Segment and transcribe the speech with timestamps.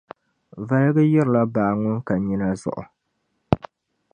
[0.67, 2.83] Valiga yirila baa ŋun ka nyina zuɣu.